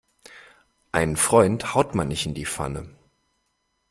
Einen 0.91 1.15
Freund 1.15 1.75
haut 1.75 1.93
man 1.93 2.07
nicht 2.07 2.25
in 2.25 2.33
die 2.33 2.47
Pfanne. 2.47 2.89